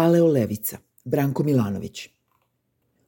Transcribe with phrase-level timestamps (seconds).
[0.00, 2.08] Paleolevica, Branko Milanović.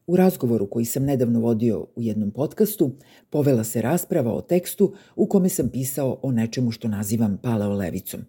[0.06, 2.90] U razgovoru koji sam nedavno vodio u jednom podcastu,
[3.30, 8.20] povela se rasprava o tekstu u kome sam pisao o nečemu što nazivam paleolevicom.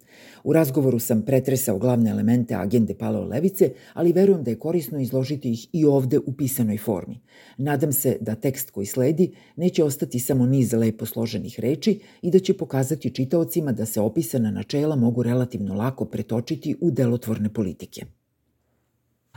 [0.43, 5.67] U razgovoru sam pretresao glavne elemente agende paleolevice, ali verujem da je korisno izložiti ih
[5.73, 7.19] i ovde u pisanoj formi.
[7.57, 12.39] Nadam se da tekst koji sledi neće ostati samo niz lepo složenih reči i da
[12.39, 18.05] će pokazati čitaocima da se opisana načela mogu relativno lako pretočiti u delotvorne politike.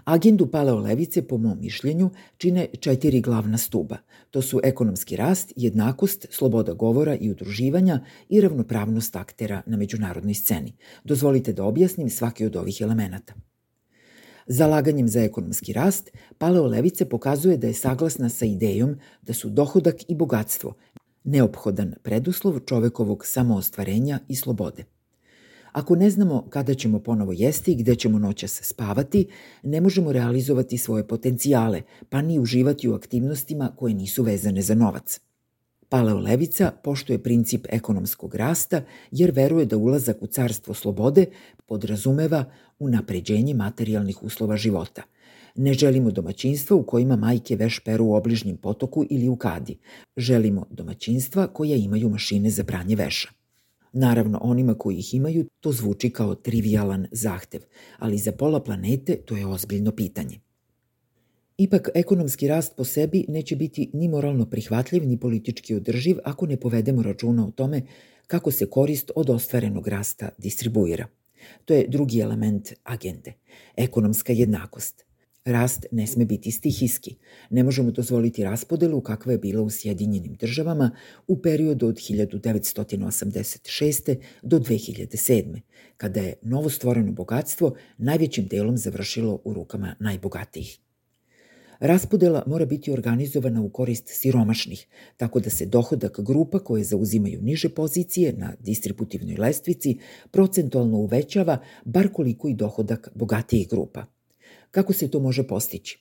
[0.06, 3.96] Agendu paleolevice, po mom mišljenju, čine četiri glavna stuba.
[4.30, 10.76] To su ekonomski rast, jednakost, sloboda govora i udruživanja i ravnopravnost aktera na međunarodnoj sceni.
[11.04, 13.34] Dozvolite da objasnim svaki od ovih elemenata.
[14.46, 20.14] Zalaganjem za ekonomski rast, paleolevice pokazuje da je saglasna sa idejom da su dohodak i
[20.14, 20.74] bogatstvo
[21.24, 24.84] neophodan preduslov čovekovog samoostvarenja i slobode.
[25.76, 29.26] Ako ne znamo kada ćemo ponovo jesti i gde ćemo noćas spavati,
[29.62, 35.20] ne možemo realizovati svoje potencijale, pa ni uživati u aktivnostima koje nisu vezane za novac.
[35.88, 41.26] Paleolevica poštuje princip ekonomskog rasta jer veruje da ulazak u carstvo slobode
[41.66, 42.44] podrazumeva
[42.78, 45.02] unapređenje materijalnih uslova života.
[45.54, 49.78] Ne želimo domaćinstva u kojima majke veš peru u obližnjem potoku ili u kadi.
[50.16, 53.35] Želimo domaćinstva koja imaju mašine za pranje veša.
[53.98, 57.60] Naravno, onima koji ih imaju to zvuči kao trivialan zahtev,
[57.98, 60.40] ali za pola planete to je ozbiljno pitanje.
[61.58, 66.60] Ipak, ekonomski rast po sebi neće biti ni moralno prihvatljiv, ni politički održiv ako ne
[66.60, 67.82] povedemo računa o tome
[68.26, 71.06] kako se korist od ostvarenog rasta distribuira.
[71.64, 73.32] To je drugi element agende,
[73.76, 75.05] ekonomska jednakost.
[75.46, 77.16] Rast ne sme biti stihijski.
[77.50, 80.90] Ne možemo dozvoliti raspodelu kakva je bila u Sjedinjenim državama
[81.26, 84.16] u periodu od 1986.
[84.42, 85.60] do 2007.
[85.96, 90.78] kada je novostvoreno bogatstvo najvećim delom završilo u rukama najbogatijih.
[91.80, 94.86] Raspodela mora biti organizovana u korist siromašnih,
[95.16, 99.98] tako da se dohodak grupa koje zauzimaju niže pozicije na distributivnoj lestvici
[100.30, 104.06] procentualno uvećava bar koliko i dohodak bogatijih grupa–
[104.76, 105.98] Kako se to može postići?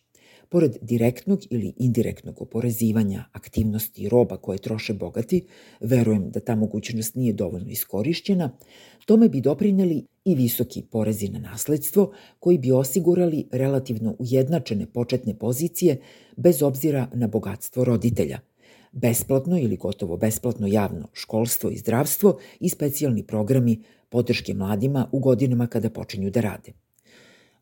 [0.50, 5.46] Pored direktnog ili indirektnog oporezivanja aktivnosti i roba koje troše bogati,
[5.80, 8.58] verujem da ta mogućnost nije dovoljno iskorišćena,
[9.06, 16.02] tome bi doprineli i visoki porezi na nasledstvo koji bi osigurali relativno ujednačene početne pozicije
[16.38, 18.40] bez obzira na bogatstvo roditelja,
[18.92, 25.68] besplatno ili gotovo besplatno javno školstvo i zdravstvo i specijalni programi podrške mladima u godinama
[25.68, 26.85] kada počinju da rade.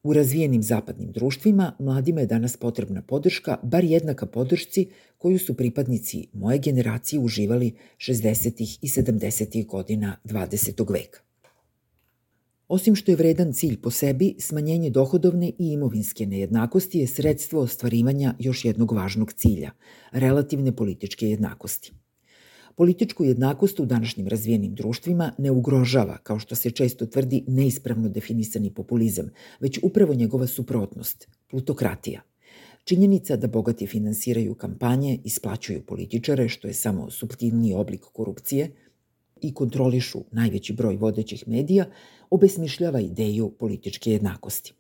[0.03, 4.87] U razvijenim zapadnim društvima mladima je danas potrebna podrška, bar jednaka podršci
[5.17, 8.77] koju su pripadnici moje generacije uživali 60.
[8.81, 9.65] i 70.
[9.65, 10.93] godina 20.
[10.93, 11.19] veka.
[12.67, 18.35] Osim što je vredan cilj po sebi, smanjenje dohodovne i imovinske nejednakosti je sredstvo ostvarivanja
[18.39, 19.71] još jednog važnog cilja–
[20.11, 21.91] relativne političke jednakosti–
[22.75, 28.73] Političku jednakost u današnjim razvijenim društvima ne ugrožava, kao što se često tvrdi, neispravno definisani
[28.73, 29.29] populizam,
[29.59, 32.21] već upravo njegova suprotnost, plutokratija.
[32.83, 38.71] Činjenica da bogati finansiraju kampanje, isplaćuju političare, što je samo subtilni oblik korupcije,
[39.41, 41.85] i kontrolišu najveći broj vodećih medija,
[42.29, 44.73] obesmišljava ideju političke jednakosti.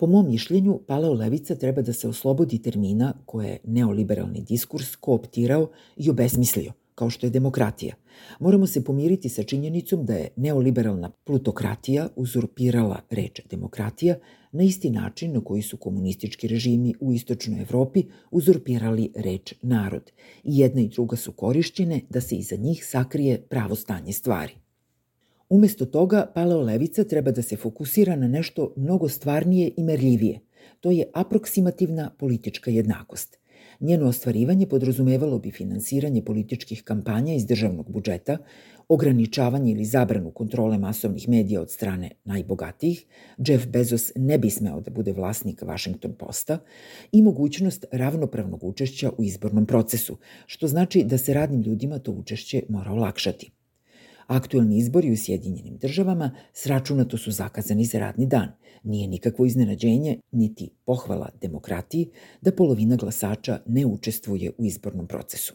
[0.00, 6.10] Po mom mišljenju, paleolevica treba da se oslobodi termina koje je neoliberalni diskurs kooptirao i
[6.10, 7.94] obesmislio, kao što je demokratija.
[8.40, 14.16] Moramo se pomiriti sa činjenicom da je neoliberalna plutokratija uzurpirala reč demokratija
[14.52, 20.12] na isti način na koji su komunistički režimi u istočnoj Evropi uzurpirali reč narod.
[20.44, 24.52] I jedna i druga su korišćene da se iza njih sakrije pravo stanje stvari.
[25.50, 30.40] Umesto toga, paleolevica treba da se fokusira na nešto mnogo stvarnije i merljivije.
[30.80, 33.38] To je aproksimativna politička jednakost.
[33.80, 38.38] Njeno ostvarivanje podrazumevalo bi finansiranje političkih kampanja iz državnog budžeta,
[38.88, 43.06] ograničavanje ili zabranu kontrole masovnih medija od strane najbogatijih,
[43.38, 46.58] Jeff Bezos ne bi smeo da bude vlasnik Washington Posta,
[47.12, 52.62] i mogućnost ravnopravnog učešća u izbornom procesu, što znači da se radnim ljudima to učešće
[52.68, 53.50] mora olakšati.
[54.28, 58.48] Aktuelni izbori u Sjedinjenim državama sračunato su zakazani za radni dan.
[58.82, 62.10] Nije nikakvo iznenađenje, niti pohvala demokratiji
[62.40, 65.54] da polovina glasača ne učestvuje u izbornom procesu.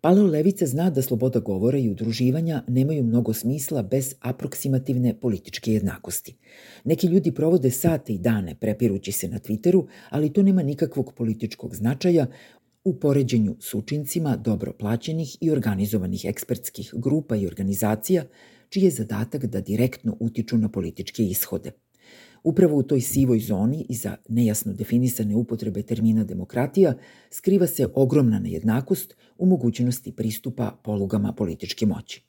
[0.00, 6.36] Paleo Levica zna da sloboda govora i udruživanja nemaju mnogo smisla bez aproksimativne političke jednakosti.
[6.84, 11.74] Neki ljudi provode sate i dane prepirući se na Twitteru, ali to nema nikakvog političkog
[11.74, 12.26] značaja
[12.84, 18.24] u poređenju s učincima dobro plaćenih i organizovanih ekspertskih grupa i organizacija,
[18.68, 21.70] čiji je zadatak da direktno utiču na političke ishode.
[22.42, 26.94] Upravo u toj sivoj zoni iza nejasno definisane upotrebe termina demokratija
[27.30, 32.22] skriva se ogromna nejednakost u mogućnosti pristupa polugama političke moći.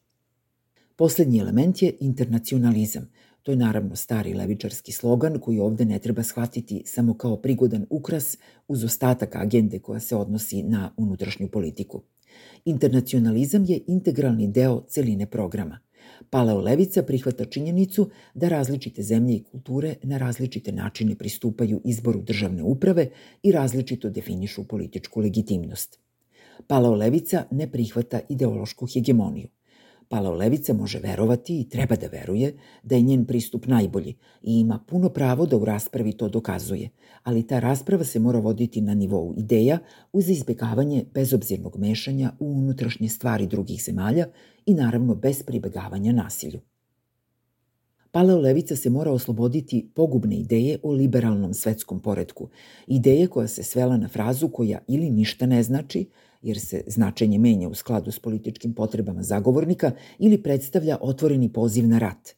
[0.95, 3.09] Poslednji element je internacionalizam.
[3.45, 8.37] To je naravno stari levičarski slogan koji ovde ne treba shvatiti samo kao prigodan ukras
[8.67, 12.01] uz ostatak agende koja se odnosi na unutrašnju politiku.
[12.65, 15.79] Internacionalizam je integralni deo celine programa.
[16.29, 23.09] Paleolevica prihvata činjenicu da različite zemlje i kulture na različite načine pristupaju izboru državne uprave
[23.43, 25.99] i različito definišu političku legitimnost.
[26.67, 29.47] Paleolevica ne prihvata ideološku hegemoniju.
[30.09, 35.09] Paleolevica može verovati i treba da veruje da je njen pristup najbolji i ima puno
[35.09, 36.89] pravo da u raspravi to dokazuje,
[37.23, 39.79] ali ta rasprava se mora voditi na nivou ideja
[40.13, 44.27] uz izbegavanje bezobzirnog mešanja u unutrašnje stvari drugih zemalja
[44.65, 46.59] i naravno bez pribegavanja nasilju.
[48.15, 52.49] Paleolevica se mora osloboditi pogubne ideje o liberalnom svetskom poredku,
[52.87, 56.09] ideje koja se svela na frazu koja ili ništa ne znači,
[56.45, 61.99] jer se značenje menja u skladu s političkim potrebama zagovornika ili predstavlja otvoreni poziv na
[61.99, 62.35] rat.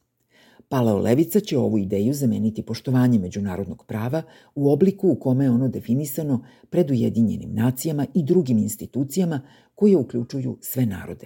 [0.70, 4.22] Paleolevica će ovu ideju zameniti poštovanje međunarodnog prava
[4.56, 9.42] u obliku u kome je ono definisano pred Ujedinjenim nacijama i drugim institucijama
[9.76, 11.26] koje uključuju sve narode.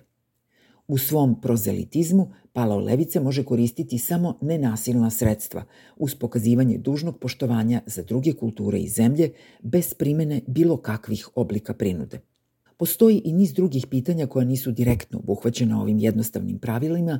[0.88, 5.64] U svom prozelitizmu paleolevica može koristiti samo nenasilna sredstva
[5.98, 9.32] uz pokazivanje dužnog poštovanja za druge kulture i zemlje
[9.62, 12.31] bez primene bilo kakvih oblika prinude.
[12.82, 17.20] Postoji i niz drugih pitanja koja nisu direktno obuhvaćena ovim jednostavnim pravilima,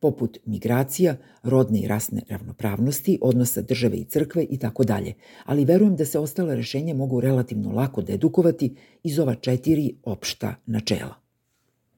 [0.00, 5.14] poput migracija, rodne i rasne ravnopravnosti, odnosa države i crkve i tako dalje,
[5.44, 11.25] ali verujem da se ostale rešenja mogu relativno lako dedukovati iz ova četiri opšta načela.